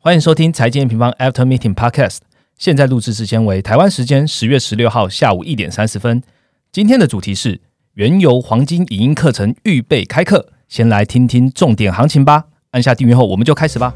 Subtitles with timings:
[0.00, 2.18] 欢迎收听财经平方 After Meeting Podcast。
[2.56, 6.22] 现在录制时间为台湾时间十月十六号下午一点三十分。
[6.70, 7.60] 今天的主题是
[7.94, 12.44] 原油黄金影音课程预备开课，先来听听重点行情吧。
[12.70, 13.92] 按下订阅后，我们就开始吧。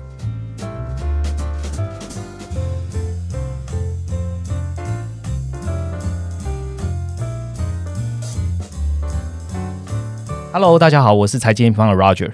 [10.53, 12.33] Hello，大家好，我是财经平方的 Roger。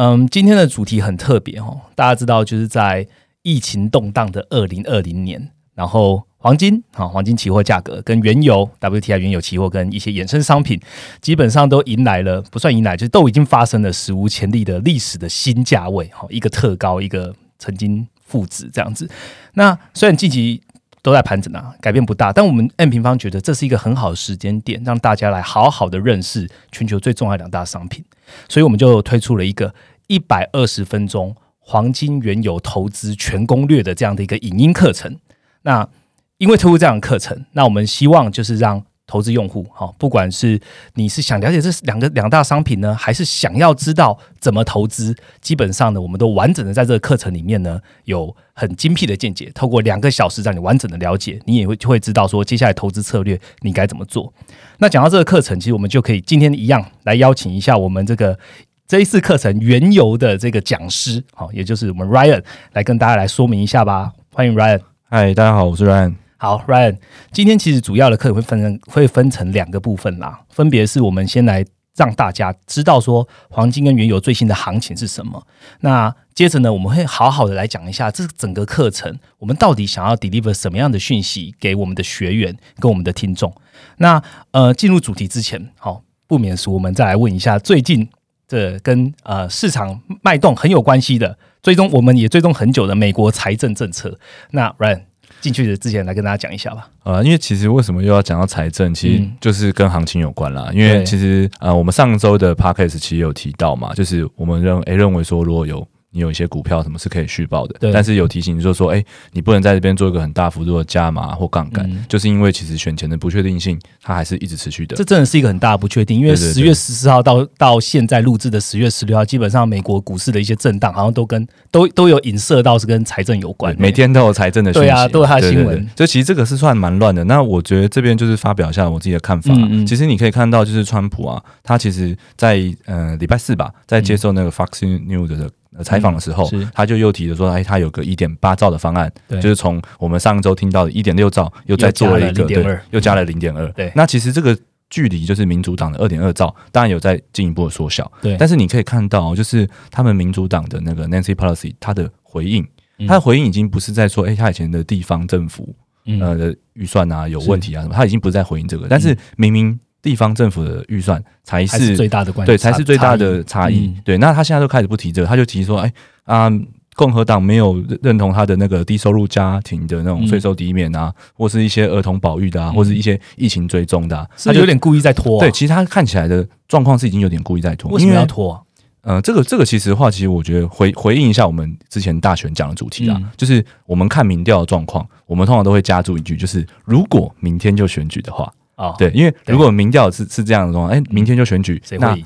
[0.00, 3.04] 嗯，今天的主题很特别哦，大家知道，就是在
[3.42, 10.80] 疫情动荡的二零二零年，然后黄金啊，黄金期货价格跟原油 WTI 原油期货跟一些衍生商品，
[11.20, 19.10] 基本上都迎来了不算迎来，就都已经发生了史无前例的历史的新价位，哈，一个特高，一个曾经负值这样子。
[19.54, 20.62] 那虽然近期
[21.08, 22.32] 都在盘整啊，改变不大。
[22.32, 28.04] 但我们 M 平方觉得这是一个很好的时间点，让大家来好好的认识全球最重要两大商品，
[28.48, 29.74] 所以我们就推出了一个
[30.06, 35.18] 一百二十分钟黄金原油投资全攻略的这样的一个影音课程。
[35.62, 35.88] 那
[36.36, 38.84] 因为推出这样的课程，那我们希望就是让。
[39.08, 40.60] 投资用户，哈，不管是
[40.94, 49.50] 你是想了解这两个两大商品呢，还是想要知道怎么投资，基本上呢，我们都完整的在这个课程里面呢，有很精辟的见解。
[49.54, 54.30] 透过两个小时让你完整的了解，你也会就会知道说接下来投资策略你该怎么做。
[54.76, 58.38] 那讲到这个课程，其实我们就可以今天一样来邀请一下我们这个
[58.86, 64.12] 这一次课程原油的这个讲师，好，也就是我们 Ryan 来跟大家来说明一下吧。
[64.34, 64.80] 欢迎 Ryan。
[65.08, 66.27] 嗨，大家好，我是 Ryan。
[66.40, 66.96] 好，Ryan，
[67.32, 71.66] 今天其实主要的课会分成会分成两个部分啦，分别是我们先来
[71.96, 75.44] 让大家知道说黄金跟原油最新的行情是什么。
[75.80, 83.52] 那接着呢，我们会好好的来讲一下这整个课程，我们到底想要 deliver 什么样的讯息给我们的学员跟我们的听众。
[83.96, 88.08] 那呃，进入主题之前，好，不免俗，我们再来问一下最近
[88.46, 94.16] 这跟呃市场脉动很有关系的，追踪我们也追踪很久的美国财政政策。
[94.52, 95.02] 那 Ryan。
[95.40, 96.88] 进去的之前来跟大家讲一下吧。
[97.04, 100.70] 呃，因为其实为什么又要讲到财政，其实就是跟行情有关啦。
[100.72, 105.86] 因为其实呃，我们上周的 podcast 其实有提到嘛，就是我们认诶认为说如果有。
[106.10, 114.96] 你有一些股票什么是可以续报的，但是有提醒，就是说，哎，你不能在这边做一个很大幅度的加码或杠杆，就是因为其实选前的不确定性，它还是一直持续的。
[114.96, 125.86] 这真的是一个很大的不确定，因为十月十四号到到现在录制的十月十六号，基本上美国股市的一些震荡，好像都跟都都有影射到是跟财政有关，每天都有财政的讯息，对啊，都有它的新闻。
[125.94, 127.22] 就其实这个是算蛮乱的。
[127.24, 129.54] 那我觉得这边就是发表一下我自己的看法。
[129.86, 135.50] 其实你可以看到，就是川普啊，他其实在呃礼拜四吧，在接受那个 Fox News 的。
[135.84, 143.70] 采访的时候，他就又提了说，哎，他有个一点八兆的方案，就是从我们上周听到的一点六兆，又再做了一个，对，又加了零点二。
[143.72, 144.58] 对，那其实这个
[144.90, 148.10] 距离就是民主党的二点二兆，当然有在进一步的缩小。
[148.22, 152.66] 对，但是你可以看到，就是他们民主党的那个 Nancy Pelosi，他的回应，
[153.06, 155.74] 他的回应已经不是在说，哎，他以前的地方政府
[156.20, 159.78] 呃的预算啊有问题啊什么，他已经不是在回应这个，但是明明。
[160.00, 163.92] 地方政府的预算才是最大的关对，才是最大的差异。
[164.04, 165.92] 对，那他现在都开始不提这个，他就提说：“哎
[166.24, 166.48] 啊，
[166.94, 175.40] 共和党没有认同他的那个低收入家庭的那种税收抵免啊，或是一些儿童保育的啊，或是一些疫情追踪的，他就有点故意在拖。
[175.40, 177.90] 对，其实他看起来的状况是已经有点故意在拖。
[177.90, 178.64] 为什么要拖？
[179.02, 188.52] 呃，这个这个其实话，其实我觉得回回应一下我们之前大选讲的主题啊，就是我们看民调的状况，我们通常都会加注一句，就是如果明天就选举的话。
[188.78, 192.16] 哦，对，因为如果民调是是这样的状况，哎，明天就选举，那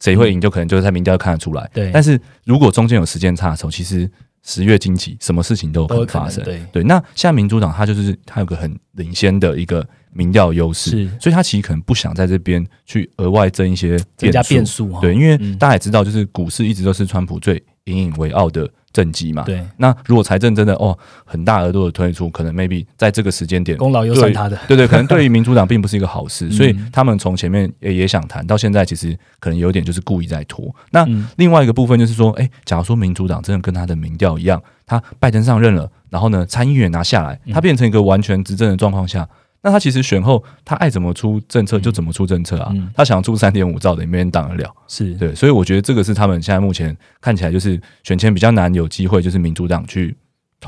[0.00, 1.68] 谁会赢，就可能就是在民调看得出来。
[1.72, 4.08] 对，但是如果中间有时间差的时候，其实
[4.44, 6.44] 十月经济什么事情都有可能发生。
[6.44, 6.62] 对。
[6.70, 15.00] 对，那现在民主党他就是他有个很领先的一个民调优势，所以他其实可能不想在这边去额外增一些增加变数。
[15.00, 18.70] 对，因为大家也知道，就是股市一直都是川普最引以为傲的。
[18.92, 19.64] 政绩嘛，对。
[19.76, 30.74] 那如果财政真的哦很大额度的推出，可能 maybe 在这个时间点功劳又算他的，对对，可能对于 民主党并不是一个好事，所以他们从前面也也想谈到现在，其实可能有点就是故意在拖。
[30.90, 31.06] 那
[31.36, 39.28] 另外一个部分就是说，哎，假如说民主党真的跟他的民调一样，他拜登上任了，然后呢参议员拿下来，他变成一个完全执政的状况下。
[39.60, 42.72] 那他其实选后，他爱怎么出政策就怎么出政策啊。
[42.94, 44.72] 他想出三点五兆的，也没人挡得了。
[44.86, 50.16] 是对，所以我觉得这个是他们现在目前看起来就是选前比较难有机会，就是民主党去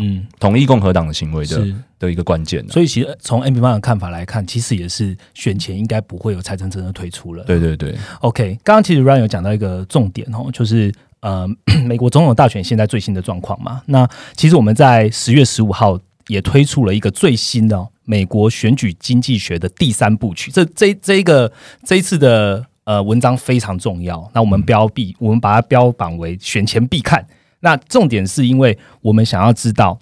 [0.00, 1.64] 嗯同意共和党的行为的
[2.00, 2.68] 的一个关键。
[2.68, 7.44] 所以其实从 M P 方的看法来看，其实也是选前应该不会有财政政策推出了。
[7.44, 7.96] 对对对。
[8.22, 11.48] OK，刚刚其实 Ryan 有讲到一个重点哦，就是呃
[11.86, 13.82] 美国总统大选现在最新的状况嘛。
[13.86, 15.96] 那其实我们在十月十五号
[16.26, 17.86] 也推出了一个最新的。
[18.10, 21.52] 美国选举经济学的第三部曲，这这这一个
[21.84, 24.28] 这一次的呃文章非常重要。
[24.34, 27.24] 那我们标必我们把它标榜为选前必看。
[27.60, 30.00] 那重点是因为我们想要知道，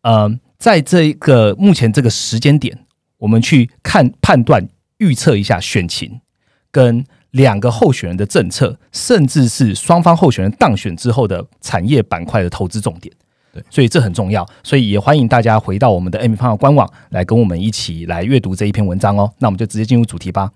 [0.00, 2.86] 呃，在这一个目前这个时间点，
[3.18, 4.66] 我们去看判断
[4.96, 6.22] 预测一下选情
[6.70, 13.14] 跟两个候选人的政策，甚至是双方候选人当选之后的产业板块的投资重点。
[13.52, 19.30] 对，所以这很重要，所以也欢迎大家回到我们的 M 方的官网来跟我们一起来阅读这一篇文章哦。
[19.40, 20.50] 那我们就直接进入主题吧。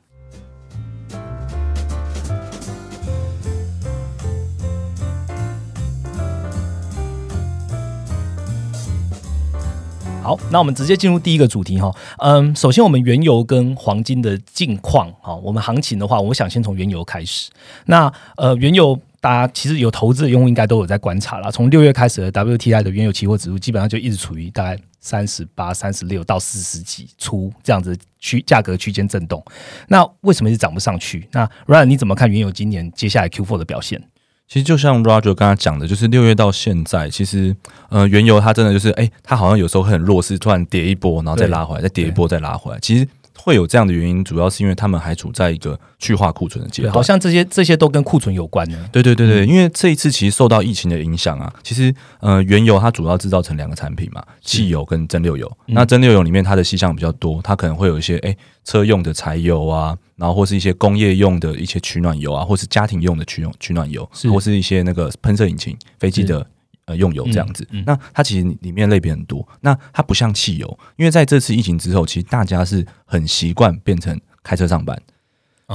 [10.23, 11.95] 好，那我们直接进入第一个主题哈。
[12.19, 17.51] 嗯，首先我们原油跟黄金的近况哈，我们行情的话，我想先从原油开始。
[17.85, 18.99] 那呃，原油。
[19.21, 21.51] 大家其实有投资的用户应该都有在观察了。
[21.51, 29.45] 从六月开始的 WTI 的原油期货指数基本上就一直处于大概三十八、三十六到四十几出这样子区价格区间震动。
[29.89, 31.29] 那为什么一直涨不上去？
[31.33, 34.03] 那 Ryan 你怎么看原油今年接下来 Q4 的表现？
[34.49, 37.57] 其实就像 Roger 刚才讲的，就是六月到现在，其实
[37.89, 42.79] 呃原油它真的就是哎，它好像有时候很弱势，突然跌一波，然后再拉回来，再跌一波再拉回来。
[42.81, 43.09] 其实。
[43.47, 48.77] 会有这样的原因，主要是因为他们还处在一个去化库存的阶段，好像这些这些都跟库存有关呢。
[48.91, 55.57] 对对对对，因为这一次其实受到疫情的影响啊，其实呃原油它主要制造成两个产品嘛，汽油跟蒸馏油。
[55.67, 66.45] 那蒸馏油里面它的细项比较多，它可能会有一些哎车用的柴油啊，然后或是一些工业用的一些取暖油啊，或是家庭用的取用取暖油，或是一些那个喷射引擎飞机的。
[66.87, 69.47] 呃，用油这样子，那它其实里面类别很多。
[69.61, 75.01] 那它不像汽油，因为在这次疫情之后，其实大家是很习惯变成开车上班。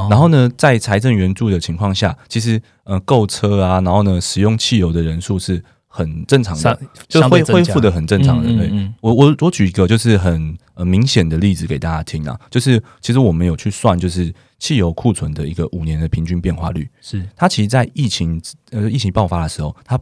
[0.09, 6.79] 然后呢，在财政援助的情况下，其实呃购车啊，然后呢使用汽油的人数是很正常的，
[7.09, 8.47] 就恢恢复的很正常的。
[8.47, 8.71] 对，
[9.01, 19.99] 我我我举一个就是很呃明显的例子给大家听啊，就是其实我们有去算，就是汽油库存的一个五年的平均变化率，是它其实，在疫情呃疫情爆发的时候，它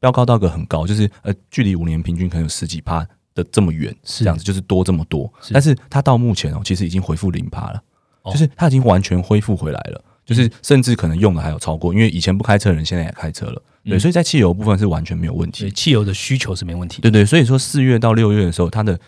[0.00, 4.24] 飙高到个很高，就是呃，距离五年平均可能有十几趴的这么远，是。
[4.24, 5.32] 这样子，就是多这么多。
[5.52, 7.82] 但是它到目前哦，其实已经恢复零趴了，
[8.26, 18.98] 就是它已经完全恢复回来了，就是甚至可能用的还有超过，因为以前不开车的人现在也开车了，对，所以在汽油部分是完全没有问题，汽油的需求是没问题，对对，所以说四月到六月的时候，它的。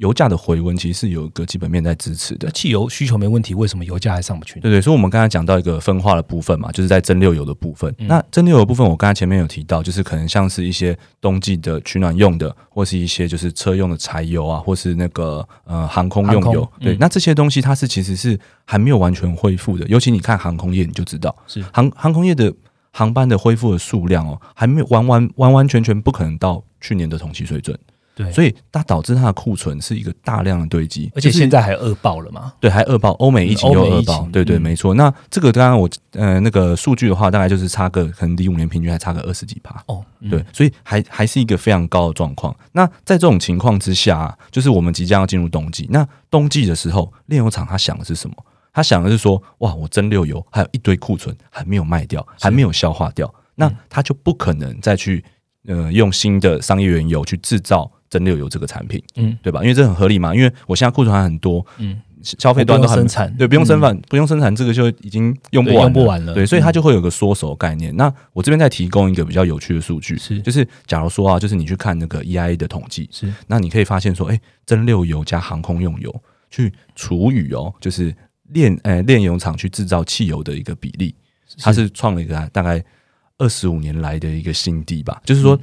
[0.00, 4.58] 油价的回温其实是有一个基本面在支持的，汽油需求没问题，为什么油价还上不去？
[4.58, 7.94] 对对，所以我们刚才讲到一个分化的部分嘛，就是在蒸馏油的部分。
[7.98, 16.66] 那蒸馏油部分，我刚才前面有提到，就是可能像是一些冬季的取暖用的，或是一些就是车用的柴油啊，或是那个呃航空用油。
[16.80, 22.50] 对，那这些东西它是其实是还没有完全恢复的，尤其你看航空业，你就知道，是航航空业的
[22.90, 27.78] 航班的恢复的数量哦，还没有完完完完全全不可能到去年的同期水准。
[28.14, 32.52] 对，所以它导致它的库存是一个大量的堆积，而且现在还恶爆了嘛？
[32.60, 34.94] 对，还恶爆，欧美疫情又恶爆，对对，没错。
[34.94, 40.04] 那这个刚刚我呃那个数据的话，大概就是差个可能离五年平均还差个二十几趴哦。
[40.28, 42.54] 对，所以还还是一个非常高的状况。
[42.72, 45.86] 那在这种情况之下，就是我们即将要进入冬季。
[45.90, 48.36] 那冬季的时候，炼油厂它想的是什么？
[48.72, 55.24] 他想的是说，哇，我蒸馏油还有一堆库存还没有卖掉，还没有消化掉，那他就不可能再去
[55.66, 57.90] 呃用新的商业原油去制造。
[58.10, 59.62] 蒸馏油这个产品，嗯，对吧？
[59.62, 67.94] 因为这很合理嘛，因为我现在库存还很多，嗯，消费端都生产，对，不用生产，不用生产，这个就已经用不完，用不完了，对，所以它就会有个缩手概念。
[67.96, 78.12] 那我这边再提供一个比较有趣的数据，是，就是假如说啊，就是你去看那个 EIA 的统计，是，那你可以发现说，哎，蒸馏油加航空用油去除以哦，就是
[78.48, 81.14] 炼，呃，炼油厂去制造汽油的一个比例，
[81.60, 81.88] 它是。
[81.90, 82.84] 创了一个大概
[83.38, 85.56] 二十五年来的一个新低吧，就是说。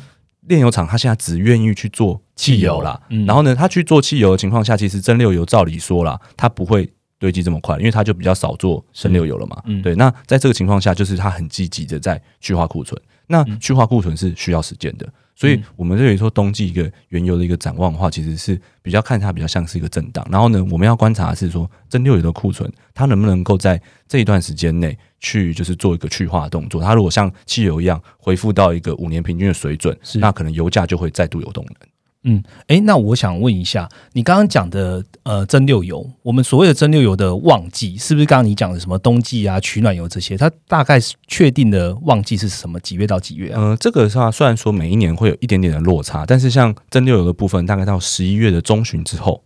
[0.48, 6.89] 炼油厂它现在只愿意去做汽油啦，然后呢，它去做汽油的情况下，其实蒸馏油照理说啦，它不会
[7.20, 9.62] 堆积这么快，因为它就比较少做蒸馏油了嘛。
[9.82, 13.00] 对，那在这个情况下，就是它很积极的在去化库存。
[13.27, 15.08] 那去化库存是需要时间的。
[15.39, 20.27] 所以，我们认为说冬季一个原油的一个展望的话，其实是比较看它比较像是一个震荡。
[20.32, 26.82] 然后呢，我们要观察的是说蒸馏油的库存，它能不能够在这一段时间内去就是做一个去化动作。
[26.82, 31.75] 它如果像汽油一样恢复到一个五年平均的水准，那可能油价就会再度有动能。
[32.24, 40.36] 嗯，哎，那我想问一下，你刚刚讲的呃蒸馏油，我们所谓的蒸馏油的旺季，是不是刚刚你讲的什么冬季啊、取暖油这些？
[40.36, 42.77] 它大概确定的旺季是什么？
[42.81, 43.62] 几月到几月啊？
[43.62, 49.43] 嗯，这个的话虽然说每一年会有一点点的落差，但是像蒸馏油的部分，大概到十一月的中旬之后，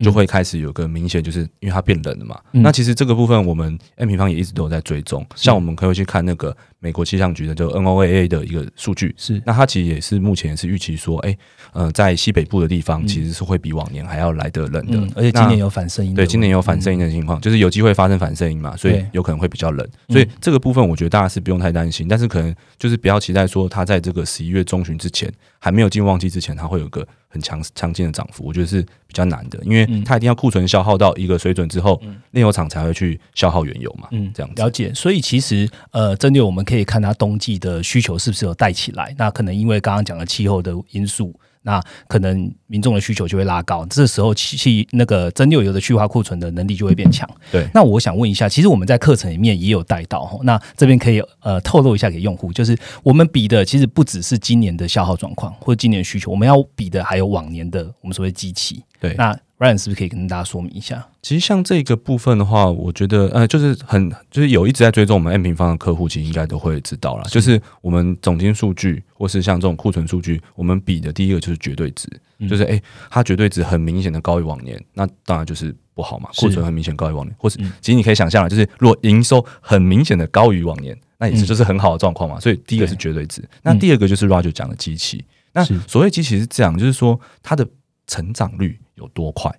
[0.00, 2.38] 就会开始有个明显，就是因为它变冷了嘛。
[2.50, 9.40] 那其实这个部分我们 M 平方也一直都有在追踪，像我们可以去看那个美国气象局的就 NOAA 的一个数据，是。
[9.46, 11.36] 那它其实也是目前是预期说，哎，
[11.72, 27.06] 呃，在西北部的地方其实是会比往年还要来得冷的，而且今年有反声音，对，今年有反声音的情况，就是有机会发生反声音嘛，所以有可能会比较冷，所以这个部分我觉得大家是不用太担心，但是可能就是不要期待说它在这个十一月中旬之前还没有进旺季之前，它会有个。
[27.34, 32.00] 很强强劲的涨幅，我觉得是比较难的，因为它一定要库存消耗到一个水准之后，
[32.30, 34.06] 炼油厂才会去消耗原油嘛。
[34.12, 34.94] 嗯，这样了解。
[34.94, 41.34] 所以其实呃，针对我们可以看它冬季的需求是不是有带起来，那可能因为刚刚讲的气候的因素。
[41.64, 47.28] 那可能民众的需求就会拉高，这时候气那个真六油的去化库存的能力就会变强。
[47.50, 58.84] 对，那我想问一下，其实我们在课程里面也有带到，那这边可以呃透露一下给用户，就是我们比的其实不只是今年的消耗状况或者今年的需求，我们要比的还有往年的我们所谓机器。
[59.00, 61.08] 对，那 Ryan 是不是可以跟大家说明一下？
[61.22, 67.24] 其实像这个部分的话，我觉得呃，就是很就是有一直在追踪我们 M 平方的客户，其实应该都会知道了。
[67.30, 72.06] 就是我们总金数据，或是像这种库存数据，我们比的第一个就是绝对值，
[72.46, 76.28] 就是诶，它绝对值很明显的高于往年，那当然就是不好嘛。
[76.36, 82.38] 库存很明显高于往年，或是其实你可以想象了，就是如果营收很明显的高于往年，那也是就是很好的状况嘛。
[82.38, 85.24] 所以第一个是绝对值，那第二个就是 Roger 讲的机器。
[85.54, 87.66] 那所谓机器是这样，就是说它的
[88.06, 88.78] 成长率。
[88.94, 89.50] 有多快？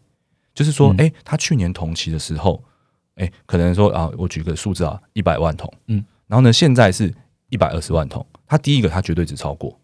[0.54, 2.64] 就是说，哎，他去年同期的时候，
[3.16, 7.14] 哎，可能说啊，我举个数字啊，一百万桶，嗯，然后呢，现在是
[7.50, 8.26] 一百二十万桶。
[8.48, 9.78] 他第一个，他绝对值超过，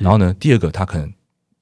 [0.00, 1.10] 然后呢，第二个，他可能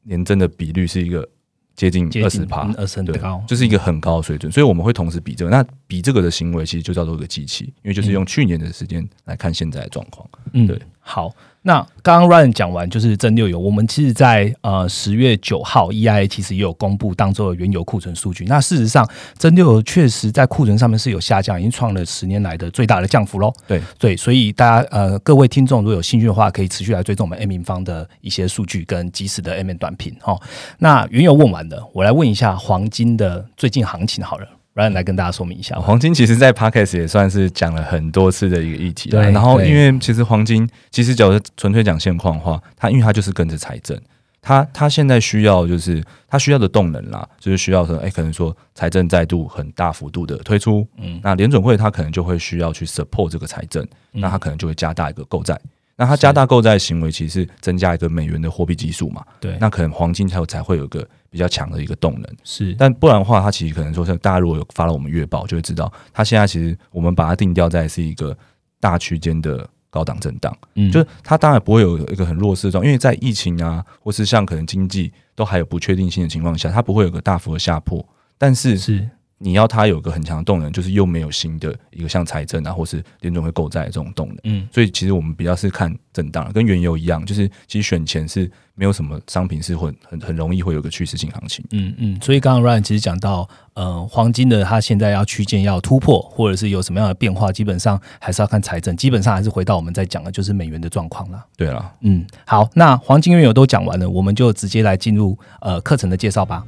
[0.02, 1.28] 年增的比率是一个
[1.76, 4.50] 接近二十趴，二十对，就是一个很高的水准。
[4.50, 10.28] 所以我们会同时比这个，那比这个的行为，其实就叫做一个机器，因为就是用去年的时间来看现在的状况。
[10.54, 11.34] 嗯，对，好。
[11.62, 18.44] 那刚刚 Ryan 讲完就是真六油，我们其实，在呃十月九号，EIA 其实也有公布当周的原油库存数据。
[18.44, 23.52] 那事实上，真六油确实在库存上面是有下降，已经创了十年来的最大的降幅喽。
[23.66, 30.38] 对对，所以大家呃各位听众如果有兴趣的话，可以持续来追踪我们 M 方的一些数据跟及时的 M 短评哈。
[30.78, 34.57] 那原油问完了，我来问一下黄金的最近行情好了。
[34.78, 39.10] 来来跟大家说明一下，黄金其实，在 Podcast 也算是讲了很多次的一个议题。
[39.10, 44.00] 对，然后因为其实黄金，其实假如纯粹讲现况的话，它因为它就是跟着财政，
[44.40, 55.58] 它它现在需要就是它需要的动能啦，就是需要说，哎，可能说财政再度很大幅度的推出，嗯，那联准会它可能就会需要去 support 这个财政，那它可能就会加大一个购债。
[56.00, 59.24] 那它加大购债行为，其实增加一个美元的货币基数嘛？
[59.40, 61.04] 对，那可能黄金才有才会有个
[61.38, 62.36] 比较强的一个动能。
[62.42, 68.36] 是，但不然的话，它其实可能说，像大家如果有发了我们月报，就会知道，它现在其实我们把它定调在是一个
[68.80, 70.52] 大区间的高档震荡。
[70.74, 78.04] 嗯，就是它当然不会有一个很弱势的状，因为在疫情啊，或是像可能经济都还有不确定性的情况下，它不会有个大幅的下破。
[78.36, 79.08] 但是是。
[79.38, 84.38] 你要它有个很强的动能，就是又没有新的一个像财政啊，或是联总会购债这种动能。
[84.44, 91.64] 嗯，所以其实我们比较是看震荡，跟原油一样，就是其实选前是没有什么商品是会很很容易会有个趋势性行情。
[91.70, 101.44] 嗯嗯，所以刚刚 Ryan 其实讲到，呃，黄金的它现在要区间要突破，或者是有什么样的变化，基本上还是要看财政，基本上还是回到我们在讲的就是美元的状况了。
[101.56, 106.64] 对了，嗯，好，那黄金原油都讲完了，我们就直接来进入呃课程的介绍吧。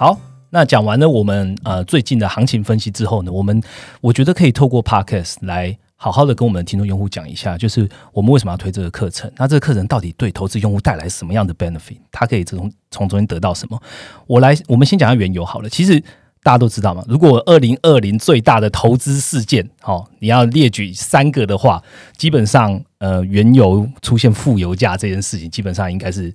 [0.00, 3.62] 好，那讲完了我们呃最近的行情分析之后呢，我们
[4.00, 9.30] 我觉得可以透过 podcast 来好好的跟我们的听众用户讲一下，就是我们为什么要推这个课程？
[9.36, 11.98] 那这个课程到底对投资用户带来什么样的 benefit？
[12.10, 13.78] 他可以从从中间得到什么？
[14.26, 15.68] 我来，我们先讲下原油好了。
[15.68, 16.00] 其实
[16.42, 21.82] 大家都知道嘛，如果二零二零最大的投资事件，哦，你要列举三个的话，
[22.16, 26.32] 基本上呃原油出现负油价这件事情，基本上应该是。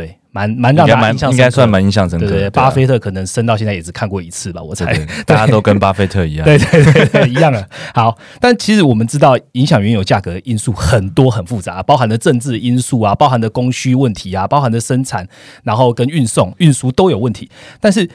[0.00, 2.26] 对，蛮蛮让大家应该算蛮印象深刻。
[2.26, 4.98] 对，巴菲特可能升到现在也只看过一次吧，我猜。
[5.26, 6.44] 大家都跟巴菲特一样。
[6.48, 7.68] 对对对，一样的。
[7.92, 15.28] 好，但其实我们知道，影响原油价格的因素很多很复杂，包含的政治因素啊，包含的供需问题啊，包含的生产，
[15.64, 17.50] 然后跟运送、运输都有问题。
[17.78, 18.08] 但是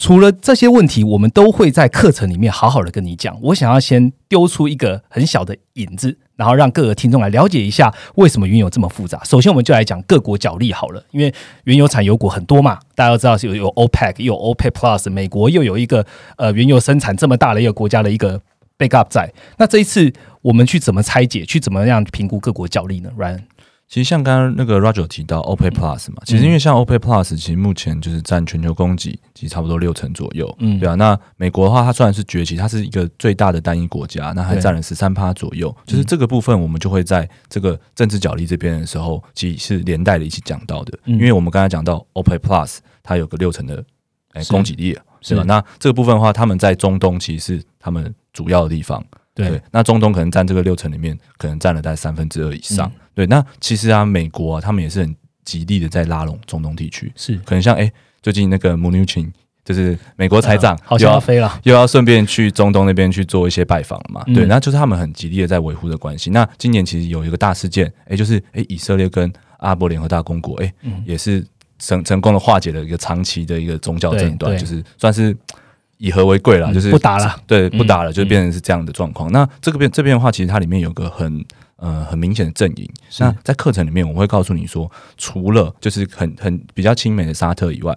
[0.00, 3.38] 除了这些问题，我们都会在课程里面好好的跟你讲。
[3.42, 6.18] 我想要先丢出一个很小的引子。
[6.36, 9.22] 然后让各个听众来了解一下为什么原油这么复杂。
[9.24, 11.30] 首先，我们就来讲各国角力好了，因为
[11.64, 16.06] 原油产油国很多嘛，大家都知道是有有 OPEC，有 OPEC Plus，美国又有一个
[16.38, 18.40] 呃原油生产这么大的一个国家的一个
[18.78, 19.30] backup 在。
[19.58, 23.40] 那这一次我们去怎么拆解，去怎么样评估各国角力呢？Ryan，
[23.90, 30.94] 其实像刚刚那个 Roger 提到 OPEC Plus 嘛，其实因为像 OPEC Plus，其实目前就是占全球供给其实差不多六成左右，嗯，对啊。
[30.94, 35.76] 那美国的话，它虽然是崛起，它是一个最大的单一国家，那还占了十三趴左右。
[35.84, 40.96] 就是这个部分，我们就会在这个政治角力这边的时候，其实是连带的一起讲到的。
[41.04, 43.84] 因为我们刚才讲到 OPEC Plus，它有个六成的
[44.34, 45.42] 哎供给力，是吧？
[45.44, 49.04] 那这个部分的话，他们在中东其实是他们主要的地方。
[49.48, 52.90] 对，那中东可能占这个六成里面，可能占了大概三分之二以上。
[53.14, 57.12] 对，那其实啊，美国啊，他们也是很极力的在拉拢中东地区。
[57.16, 57.90] 是，可能像哎，
[58.22, 59.32] 最近那个 h i n
[59.64, 64.22] 就是美国财长，好像要飞了， 又要顺便去中东那边去做一些拜访了嘛。
[64.34, 66.30] 对，那就是他们很极力的在维护的关系。
[66.30, 70.72] 那今年其实有一个大事件，哎，就是哎，以色列跟阿拉伯联合大公国，哎，
[71.04, 71.46] 也是
[71.78, 75.36] 成成功的化解了一个长期的一个宗教争端，就是算是。
[76.00, 79.30] 以和为贵了，就是不打了，对，不打了，就变成是这样的状况。
[79.30, 81.44] 那这个边这边的话，其实它里面有个很
[81.76, 82.90] 呃很明显的阵营。
[83.18, 87.94] 那在课程里面，我会告诉你说，除了就是很很比较亲美的沙特以外，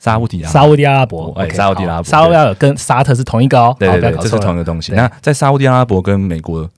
[0.00, 4.92] 沙乌地沙乌地阿拉伯，哎，沙乌地阿拉伯，沙乌地阿拉伯跟沙特是同一个哦，对对对，这是同一个东西。
[4.92, 6.68] 那在沙乌地阿拉伯跟美国，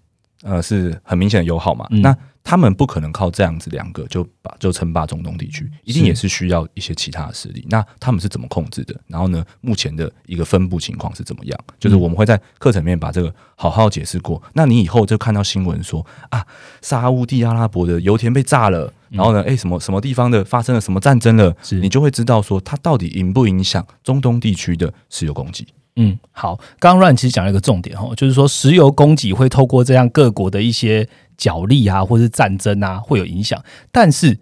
[0.42, 1.86] 呃，是很明显的友好嘛？
[1.88, 2.14] 那
[2.48, 7.66] 他们不可能靠这样子两个就把就称霸中东地区，一定也是需要一些其他的势力。
[7.68, 8.94] 那他们是怎么控制的？
[9.08, 11.58] 然后呢，目前的一个分布情况是怎么样？
[11.80, 14.40] 就是我们会在课程里面把这个好好解释过。
[14.52, 16.46] 那你以后就看到新闻说啊，
[16.82, 25.66] 沙地阿拉伯的油田被炸了，然后呢，哎，什么什么地方的发生了什么战争了，你就会知道说它到底影不影响中东地区的石油供给。
[25.96, 31.08] 嗯，好，刚刚 Run 其实讲了一个重点哦，就是说石油供给会透过这样各国的一些。
[31.36, 33.62] 角力啊，或是战争啊，会有影响。
[33.90, 34.38] 但是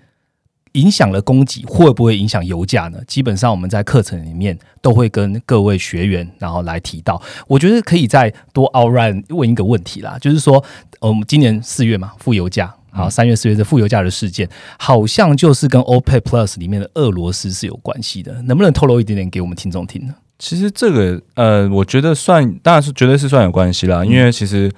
[0.72, 2.98] 影响了供给，会不会影响油价呢？
[3.06, 7.22] 基本上我们在课程里面都会跟各位学员，然后来提到。
[7.46, 10.64] 我觉得可以再多 o u run 问一个问题啦，就是说，
[10.98, 18.42] 我们今年四月嘛，负油价，好，三月四月的负油价的事件，好像就是跟 OPEC Plus 里面的俄罗斯是有关系的。
[18.42, 20.14] 能不能透露一点点给我们听众听呢？
[20.40, 24.68] 其实这个，呃，我觉得算，当然是绝对是算有关系啦，因为其实。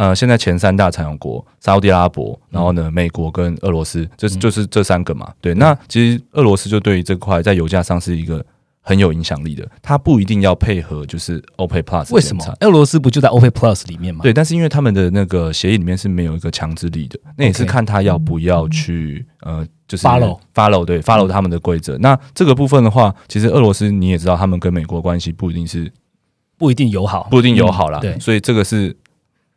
[0.00, 5.30] 呃，现在前三大产油国，沙特阿拉伯，然后呢，美国跟俄罗斯，就是就是这三个嘛。
[5.42, 8.42] 对，那其实俄罗斯就对于这块在油价上是一个
[8.80, 12.14] 很有影响力的，它不一定要配合就是 OPEC Plus。
[12.14, 12.42] 为什么？
[12.60, 14.22] 俄罗斯不就在 OPEC Plus 里面吗？
[14.22, 21.98] 对，但是因为他们的那个协议里面是没有一个强制力的，那也是看他要不要去呃，就是 follow follow 对 follow 他们的规则。
[21.98, 25.92] 那这个部分的话，其实俄罗斯你也知道，他们跟美国关系不一定是
[26.56, 27.98] 不一定友好，不一定友好啦。
[27.98, 28.96] 对，所以这个是。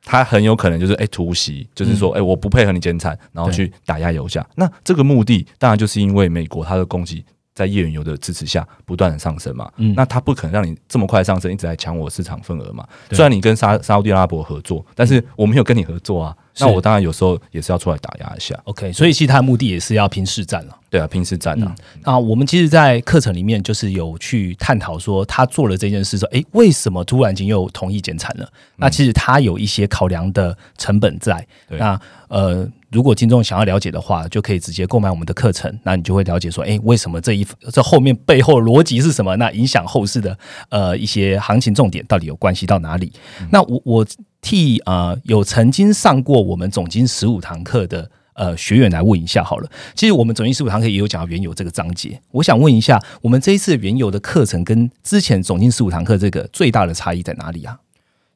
[0.06, 4.46] 他很有可能就是哎突袭，就是说哎我不配合你减产，然后去打压油价。
[4.56, 7.24] 那这个目的当然就是因为美国它的供给
[7.54, 9.72] 在页岩油的支持下不断的上升嘛。
[9.78, 12.88] 嗯，那它不可能让你这么快上升，一直在抢我市场份额嘛。
[13.12, 16.36] 虽然你跟沙沙特阿拉伯合作，但是我没有跟你合作啊。
[16.60, 18.56] 那我当然有时候也是要出来打压一下。
[18.66, 20.78] OK，所以其实他的目的也是要拼市战了。
[20.88, 21.76] 对啊，拼市战啊。
[22.04, 28.48] 啊，我们其实，在课程里面就是有去探讨说，他做了这件事之后，哎，为什么突然间又同意减产了？
[28.76, 31.44] 那其实他有一些考量的成本在。
[31.70, 39.36] 那呃，如果听众想要了解的话，就可以直接购买我们的课程，那你就会了解说，哎，为什么这一这后面背后逻辑是什么？
[39.36, 40.38] 那影响后市的
[40.70, 43.12] 呃一些行情重点到底有关系到哪里？
[43.52, 44.08] 那我我。
[44.46, 49.72] 替啊，有曾经上过我们总经十五堂课的呃学员来问一下好了。
[49.96, 52.20] 其实我们总经十五堂课也有讲到原油这个章节。
[52.30, 57.80] 我想问一下，我们这一次原油的课程跟之前总经十五堂课这个最大的差异在哪里啊？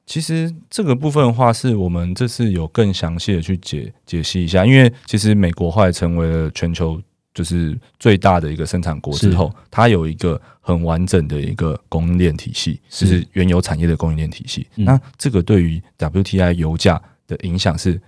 [0.08, 7.00] 其实这个部分的话，是我们这次有更详细的去解解析一下，因为其实美国后来成为了全球。
[7.34, 14.66] 就是最大的一个生产国之后，它有一个很完整的一个供应链体系，就是原油产业的供应链体系。
[14.74, 18.02] 那这个对于 WTI 油价的影响是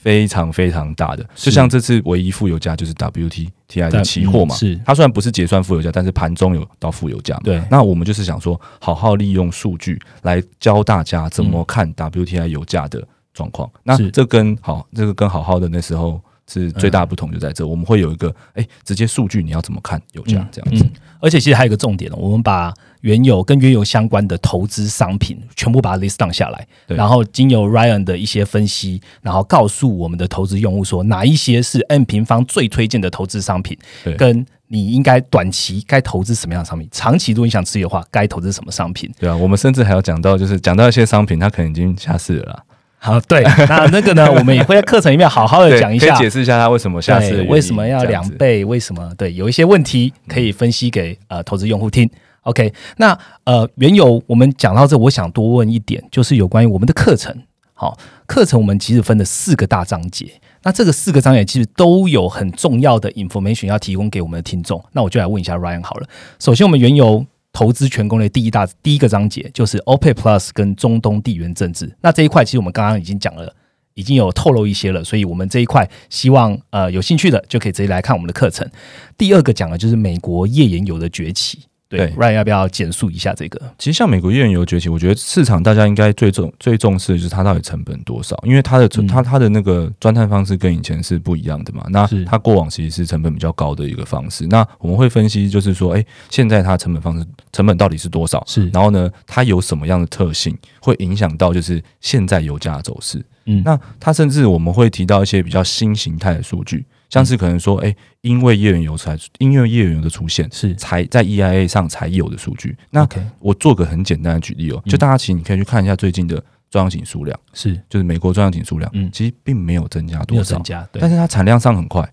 [0.00, 1.24] 非常非常大的。
[1.34, 7.38] 就像这次唯一负油价就是 WTI 的期货嘛，是它虽然不是结算负油价，但是盘中有到负油价。
[7.44, 13.70] 对，那我们就是想说，好好利用数据来教大家怎么看 WTI 油价的状况。
[13.82, 16.20] 那这跟好这个跟好好的那时候。
[16.52, 20.84] 是最大不同就在这，我们会有一个哎，直接数据你要怎么看油价这样子，
[21.20, 33.76] 而且其实还有一个重点我们把原油跟原油相关的投资商品全部把它 list down 下来，然后经由 Ryan 的一些分析，然后告诉我们的投资用户说哪一些是 N 平方最推荐的投资商品，
[34.16, 39.10] 跟你应该短期该投资什么样的商品，长期如果你想持有的话，该投资什么商品？
[39.18, 42.64] 对啊，我们甚至还要讲到，就是讲到一些商品，它可能已经下市了。
[42.98, 52.08] 好，对， 那那个呢，我们也会在课程里面好好的讲一下，解释一下它为什么下次为什么要两倍，为什么对，有一些问题可以分析给呃投资用户听。
[52.42, 57.44] OK，那呃原有我们讲到这，我想多问一点，就是有关于我们的课程。
[57.74, 60.30] 好，课程我们其实分了四个大章节。
[60.62, 64.84] 那这个四个章节其实都有很重要的 information 要提供给我们的听众。
[64.92, 66.06] 那我就来问一下 Ryan 好了。
[66.38, 71.96] 首先，我们原油投资全攻略第一大第一个章节就是 OPEC Plus 跟中东地缘政治。
[72.02, 73.54] 那这一块其实我们刚刚已经讲了，
[73.94, 78.70] 已经有透露一些了，所以我们这一块希望呃有兴趣的就可以直接来看我们的课程。
[79.16, 81.60] 第二个讲的就是美国页岩油的崛起。
[81.90, 83.60] 对，Ryan 要不要简述一下这个？
[83.76, 91.84] 其实像美国页岩油崛起，我觉得市场大家应该最重最重视的就是它到底成本多少，因为它的它它的那个钻探方式跟以前是不一样的嘛。
[91.90, 94.46] 那它过往其实是成本比较高的一个方式。
[94.46, 98.40] 那我们会分析，就是说，哎，现在它成本方式成本到底是多少？
[98.46, 103.20] 是，然后呢，它有什么样的特性会影响到就是现在油价的走势？
[103.46, 106.84] 嗯，那它甚至我们会提到一些比较新形态的数据。
[107.10, 112.76] 像是可能说，哎，因为页岩油才，因为页岩油的出现是才在 EIA 上才有的数据。
[112.90, 113.06] 那
[113.40, 122.08] 我做个很简单的举例哦，就大家其实你可以去看一下最近的专用井数量，是就是美国专用井数量，嗯，其实并没有增加多少，增加，但是它产量上很快。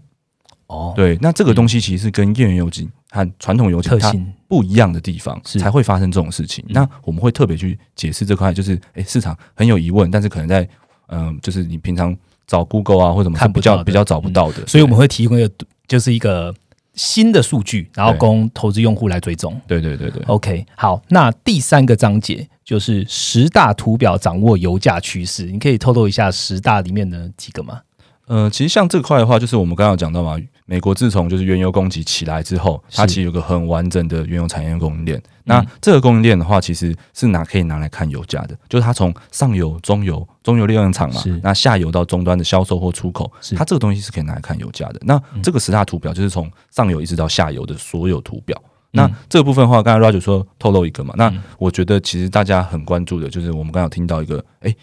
[0.66, 4.12] 哦，对，那这个东西其实是跟页岩油井和传统油井它
[4.48, 6.66] 不一样的地方，才会发生这种事情。
[6.70, 10.68] 那我们会特别去解释这块，就是哎，市场很有疑问，但是可能在
[11.10, 12.18] 嗯，就是你平常。
[12.48, 15.54] 找 Google 啊，或者什么看比较比较找不到的，所以我们会提供一个
[15.88, 16.52] 就是一个
[16.96, 19.60] 新的数据，然后供投资用户来追踪。
[19.68, 27.82] 对对对对，OK，好，那第三个章节就是十大图表掌握油价趋势，你可以透露一下十大里面的几个吗？
[28.28, 30.38] 呃，其实像这块的话，就是我们刚刚讲到嘛。
[30.70, 35.22] 美国自从就是原油供给起来之后，它其实有个很完整的原油产业供应链。
[35.46, 45.00] 那这个供应链的话，其实是拿可以拿来看油价的，就是它从上游、中游、中游炼油厂嘛，那下游到终端的销售或出口，它这个东西是可以拿来看油价的。
[45.04, 48.62] 那这个十大图表就是从上游一直到下游的所有图表。
[48.92, 54.76] 那这个部分的话，刚才 Roger 说透露一个嘛，那我觉得其实大家很关注的就是我们刚刚听到一个，哎，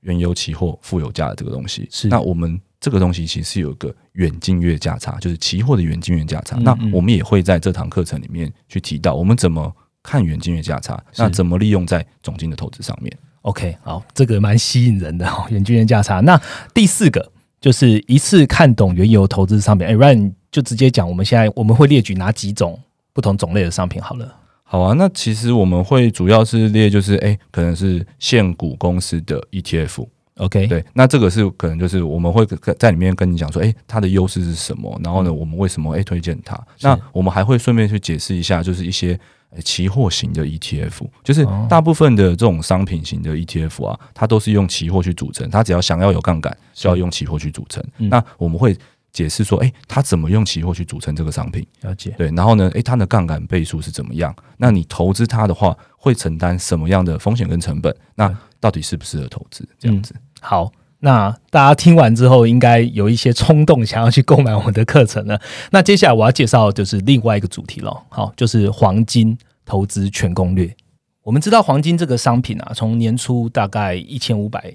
[0.00, 1.88] 原油期货负油价的这个东西。
[1.90, 2.60] 是那我们。
[2.82, 6.56] 这个东西其实有一个远近月价差，就是期货的远近月价差。
[6.56, 13.16] 那我们也会在这堂课程里面去提到，我们怎么看远近月价差，那怎么利用在总金的投资上面。
[13.42, 16.18] OK，好，这个蛮吸引人的哦，远近月价差。
[16.18, 16.36] 那
[16.74, 19.86] 第四个就是一次看懂原油投资商品。
[19.86, 22.76] 哎，Ryan 就直接讲，我们现在我们会列举哪几种
[23.12, 24.02] 不同种类的商品？
[24.02, 24.92] 好了，好啊。
[24.98, 30.04] 那其实我们会主要是列，就是哎，可能是现股公司的 ETF。
[30.42, 32.44] OK，对，那这个是可能就是我们会
[32.78, 35.00] 在里面跟你讲说，哎，它的优势是什么？
[35.02, 36.60] 然后呢，我们为什么哎推荐它？
[36.80, 39.18] 那我们还会顺便去解释一下，就是一些
[39.64, 47.84] 期货型的 ETF，就是大部分的这种商品型的 ETF 啊，它都是用期货去组成，它只要想要有杠杆，需要用期货去组成。
[47.96, 48.76] 那我们会
[49.12, 51.64] 解释说，哎，它怎么用期货去组成这个商品？
[51.82, 52.14] 了解。
[52.16, 54.34] 对，然后呢，哎，它的杠杆倍数是怎么样？
[54.56, 57.94] 那你投资它的话，会承担什么样的风险跟成本？
[58.14, 59.68] 那到底适不适合投资？
[59.78, 60.14] 这样子。
[60.42, 65.40] 好，那大家听完之后，应该有一些冲动，想要去购买我们的课程了。
[65.70, 70.74] 那接下来我要介绍就是另外一个主题了，好，就是黄金投资全攻略。
[71.22, 74.74] 我们知道黄金这个商品啊，从年初大概一千五百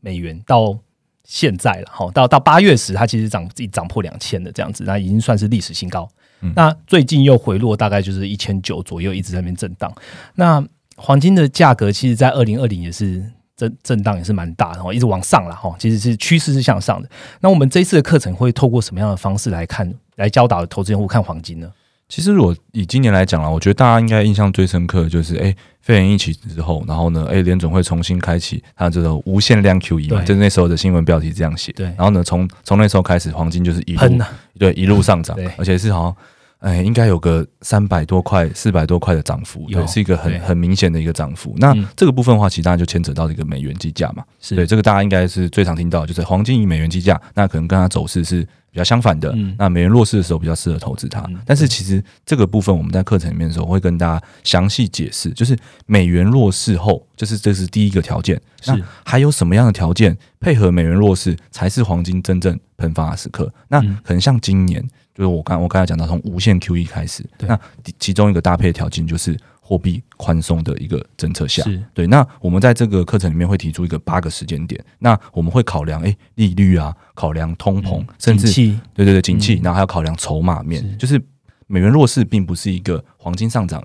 [0.00, 0.78] 美元到
[1.24, 6.08] 现在了，好，到到八月时，它其实涨自己涨破两千的这样子，那已经算是历史新高。
[6.54, 9.92] 那最近又回落，大概就是一千九左右，一直在那边震荡。
[10.36, 10.64] 那
[10.96, 13.22] 黄金的价格，其实，在二零二零也是
[13.60, 15.74] 震震荡，也是蛮大的哦，一直往上了哈。
[15.78, 17.08] 其实是趋势是向上的。
[17.40, 21.70] 那我们这一次的课程会透过什么样的方式来看，来教导投资用户看黄金呢？
[22.08, 31.70] 其实，如果以今年来讲了，我觉得大家应该印象最深刻的就是，哎，肺炎疫情之后，然后呢，哎，联总会重新开启它这个无限量 QE 嘛，就是那时候的新闻标题这样写。
[31.72, 31.86] 对。
[31.86, 34.18] 然后呢，从从那时候开始，黄金就是一路
[34.58, 36.16] 对一路上涨，而且是好像。
[36.60, 41.54] 哎，应该有个三百多块、四百多块的涨幅，对，是一个很很明显的一个涨幅。
[41.58, 44.22] 那这个部分的话，其实当然就牵扯到一个美元计价嘛。
[44.50, 49.34] 对，这个大家应该是最常听到，就是黄金以美元计价，那可能跟它走势是比较相反的。
[49.58, 51.24] 那美元弱势的时候，比较适合投资它。
[51.44, 55.56] 但是其实这个部分我们在课程里面的时候会跟大家详细解释，就是
[55.86, 58.40] 美元弱势后，就是这是第一个条件。
[58.66, 63.52] 那还有什么样的条件配合美元弱势，才是黄金真正喷发的时刻？
[63.68, 64.86] 那可能像今年。
[65.12, 67.58] 就是我刚我刚才讲到，从无限 QE 开始，那
[67.98, 69.36] 其中一个搭配条件就是
[69.70, 71.62] 货币宽松的一个政策下，
[71.94, 72.04] 对。
[72.08, 78.52] 那我们在这个课程里面会提出一个八个时间点，那我们会考量哎利率啊，考量通膨，甚至
[78.92, 81.22] 对对对景气，然后还要考量筹码面，就是
[81.68, 83.80] 美元弱势并不是一个黄金上涨。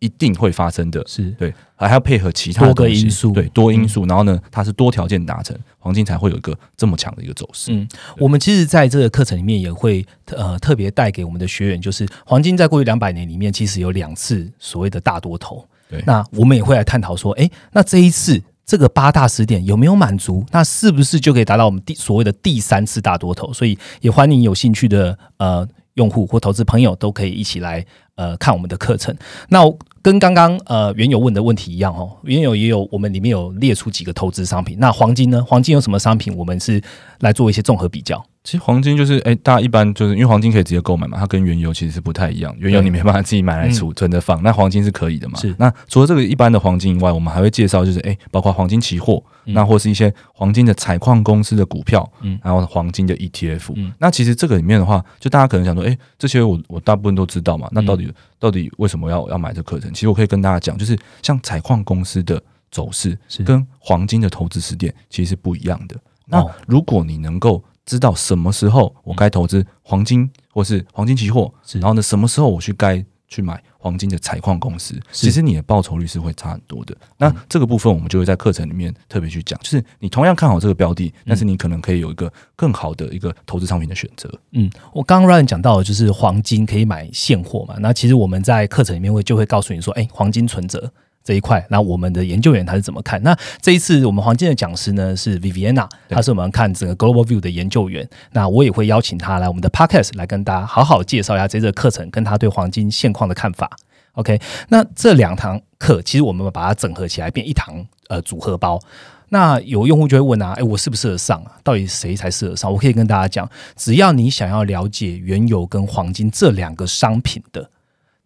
[0.00, 7.72] 一定会发生的，是对，还要配合其他多个因素，对多因素，然后呢，它是多条件达成，黄金才会有一个这么强的一个走势。
[7.72, 15.66] 嗯，我们其实在这个课程里面也会呃特别带给我们的学员，就是黄金在过去两百年里面，其实有两次所谓的大多头。
[15.90, 20.44] 对，那我们也会来探讨说，哎，那这一次这个八大时点有没有满足？
[20.52, 23.52] 那是不是就可以达到我们第所谓的第三次大多头？
[23.52, 25.66] 所以也欢迎有兴趣的呃
[25.98, 27.84] 用户或投资朋友都可以一起来
[28.14, 29.14] 呃看我们的课程。
[29.48, 29.60] 那
[30.00, 34.78] 跟刚刚呃原有问的问题一样哦，原有也有我们里面有列出几个投资商品。
[34.78, 35.44] 那黄金呢？
[35.44, 36.34] 黄金有什么商品？
[36.34, 36.80] 我们是
[37.20, 38.24] 来做一些综合比较。
[38.48, 42.56] 其实黄金就是，哎，大家一般就是因为黄金可以直接购买嘛，它跟原油其实是不太一样。
[42.58, 45.38] 原油你没办法自己买来储存着放，那黄金是可以的嘛？
[45.38, 45.54] 是。
[45.58, 53.74] 那除了这个一般的黄金以外，我们还会介绍就是，哎，包括黄金期货，那或是一些黄金的采矿公司的股票，嗯，然后黄金的 ETF。
[53.76, 53.92] 嗯。
[53.98, 59.92] 那其实这个里面的话，就大家可能想说，哎，这些我我大部分都知道嘛，那到底到底为什么要要买这课程？
[59.92, 65.94] 其实我可以跟大家讲，就是像采矿公司的走势是跟黄金的投资时点其实是不一样的。
[66.30, 74.94] 那如果你能够知道什么时候我该投资黄金或是黄金期货，然后呢，什么时候我去该去买黄金的采矿公司？
[75.10, 76.94] 其实你的报酬率是会差很多的。
[77.16, 84.30] 那这个部分我们就会在课程里面特别去讲，就是你同样看好这个标的，但是你可能可以有一个更好的一个投资商品的选择。
[84.52, 87.76] 嗯，我刚刚 Ryan 讲到的就是黄金可以买现货嘛？
[87.80, 90.92] 那其实我们在课程里面会就会告诉你说，哎，黄金存折。
[91.28, 93.22] 这一块，那我们的研究员他是怎么看？
[93.22, 98.08] 那这一次我们黄金的讲师呢是 Viviana，他是我们看整个 Global View 的研究员。
[98.32, 103.70] 那我也会邀请他来我们的 Podcast 来跟大家好好介绍一下这个课程跟他对黄金现况的看法。
[104.12, 108.80] OK，那这两堂课其实我们把它整合起来变一堂呃组合包。
[109.28, 111.52] 那有用户就会问啊，哎，我适不适合上啊？
[111.62, 112.72] 到底谁才适合上？
[112.72, 117.68] 我可以跟大家讲，只要你想要了解原油跟黄金这两个商品的。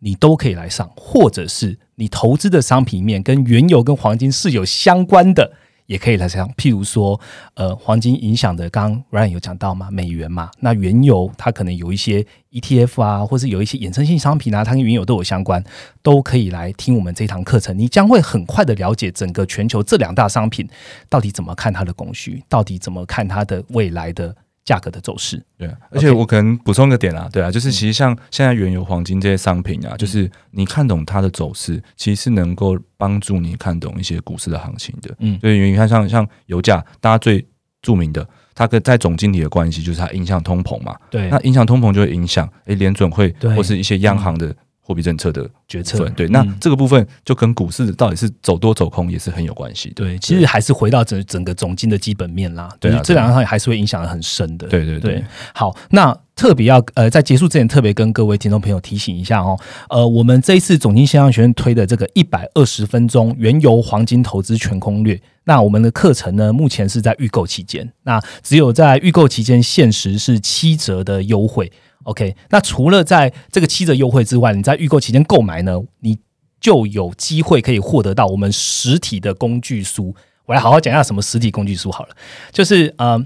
[0.04, 5.52] 你都可以来上，或者是你投资的商品面跟原油跟黄金是有相关的，
[5.86, 6.52] 也可以来上。
[6.56, 7.20] 譬如说，
[7.54, 15.62] 呃，黄金影响的，刚刚 Ryan 有讲到嘛，美元嘛，那原油它可能有一些 ETF 啊，或是有一些衍生性商品啊，它跟原油都有相关，
[16.02, 17.78] 都可以来听我们这堂课程。
[17.78, 20.68] 你将会很快的了解整个全球这两大商品
[21.08, 24.34] 到底怎么看它的供需，到底怎么看它的未来的。
[24.64, 35.14] 价格的走势，对，而且我可能补充个点啊，对啊，就是其实像现在原油、黄金这些商品啊，就是你看懂它的走势，其实是能够帮助你看懂一些股市的行情的。
[35.18, 37.44] 嗯，对，因为你看像像油价，大家最
[37.80, 40.96] 著名的，它跟在总经理的关系就是它影响通膨嘛。
[41.10, 44.54] 对，那影响通膨就会影响诶联准会或是一些央行的。
[44.84, 49.90] 货币政策的决策，对，那这个部分就跟股市到底是走多走空也是很有关系。
[49.94, 52.68] 对，其实还是回到整整个总金的基本面啦。
[52.80, 54.66] 对，这两个还是会影响的很深的。
[54.66, 55.24] 对对对。
[55.54, 59.56] 好，那特别要呃，在结束之前特别跟各位听众朋友提醒一下哦，
[59.88, 71.70] 呃，我们这一次总金线上学院推的这个一百二十分钟原油黄金投资全攻略，那我们的课程呢，目前是在预购期间，那只有在预购期间限时是七折的优惠。
[72.04, 76.18] OK，那除了在这个七折优惠之外，你在预购期间购买呢，你
[76.60, 80.14] 就有机会可以获得到我们实体的工具书。
[80.46, 82.16] 我来好好讲一下什么实体工具书好了，
[82.50, 83.24] 就是呃，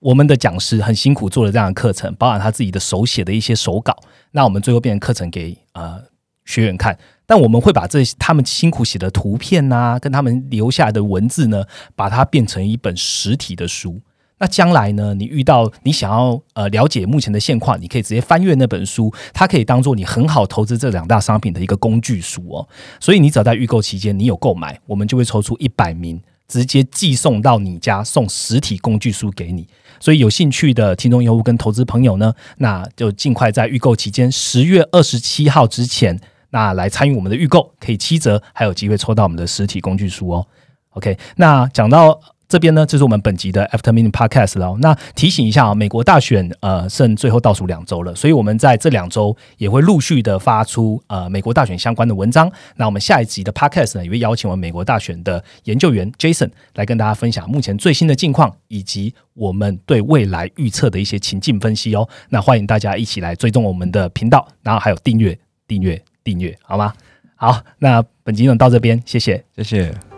[0.00, 3.96] 我们的讲师很辛苦做了这样的课程，包含他自己的手写的一些手稿，
[4.32, 6.02] 那我们最后变成课程给呃
[6.44, 6.98] 学员看。
[7.26, 11.64] 但我们会把这他们辛苦写的图片呐，跟他们留下来的文字呢，
[11.96, 14.02] 把它变成一本实体的书。
[14.38, 15.14] 那将来呢？
[15.14, 22.68] 你遇到你想要呃了解目前的现况，你可以直接翻阅那本书，它可以当做你很好投资这两大商品的一个工具书哦。
[22.98, 29.68] 所以你只要在预购期间你有购买，我们就会抽出一百名，直接寄送到你家，送实体工具书给你。
[30.00, 36.18] 所以有兴趣的听众用户跟投资朋友呢，那就尽快在预购期间十月二十七号之前，
[36.50, 40.46] 那来参与我们的预购，可以七折，还有机会抽到我们的实体工具书哦。
[40.90, 42.20] OK，那讲到。
[42.48, 44.76] 这边呢，就是我们本集的 After Minute Podcast 了。
[44.80, 52.50] 那提醒一下啊，美国大选呃剩最后倒数两周了，所以我们在这两周也会陆续的发出呃美国大选相关的文章。
[52.76, 62.08] 那我们下一集的 Podcast 呢，也会邀请我们美国大选的研究员 Jason 来跟大家分享目前最新的近况，以及我们对未来预测的一些情境分析哦。
[62.28, 66.92] 那欢迎大家一起来追踪我们的频道，然后还有订阅、订阅、订阅，好吗？
[67.36, 70.13] 好，那本集呢到这边，谢谢，谢谢。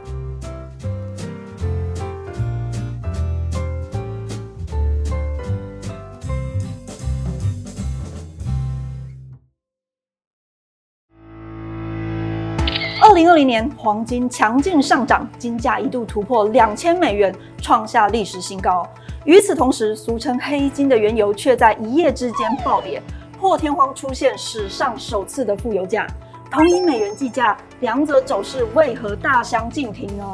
[13.26, 18.88] 零二零年，黄金强劲上涨，金价一度突破两千美元，创下历史新高。
[19.24, 23.02] 与此同时，俗称黑金的原油却在一夜之间暴跌，
[23.36, 26.06] 破天荒出现史上首次的负油价。
[26.52, 30.24] 同以美元计价，两者走势为何大相径庭呢？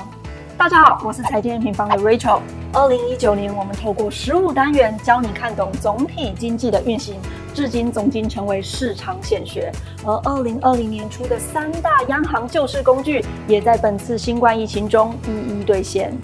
[0.62, 2.38] 大家好，我是财经平方的 Rachel。
[2.72, 7.16] 二零一九年，我们透过十五单元教你看懂总体经济的运行。
[7.52, 9.72] 至今总经成为市场显学。
[10.04, 16.16] 而二零二零年初的三大央行救市工具，也在本次新冠疫情中一一兑现。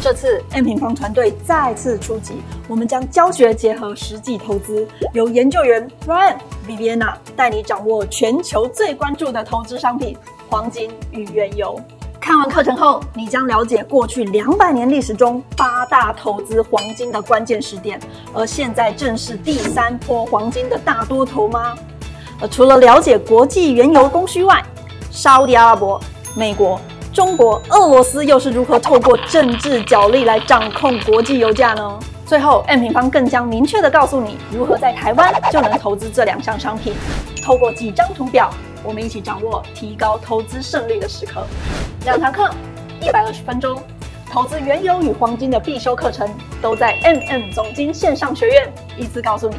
[0.00, 2.34] 这次 M 平方团队再次出击，
[2.68, 10.16] 我们将教学结合实际投资，由研究员 Ryan、Viviana 带你掌握全球最关注的投资商品——
[10.48, 11.76] 黄金与原油。
[12.30, 17.98] 看完课程后，你将了解过去两百年历史中八大投资黄金的关键时点，
[18.32, 21.74] 而现在正是第三波黄金的大多头吗？
[22.40, 24.62] 而除了了解国际原油供需外，
[25.10, 26.00] 沙特阿拉伯、
[26.36, 26.80] 美国、
[27.12, 31.98] 中国、俄罗斯又是如何透过政治角力来掌控国际油价呢？
[32.24, 36.94] 最后，M 平方更将明确的告诉你，如何在台湾就能投资这两项商品，
[37.44, 38.48] 透过几张图表。
[38.82, 41.46] 我们一起掌握提高投资胜率的时刻。
[42.04, 42.50] 两堂课，
[43.00, 43.82] 一百二十分钟，
[44.30, 46.28] 投资原油与黄金的必修课程，
[46.62, 49.56] 都在 MM 总经线上学院一次告诉你。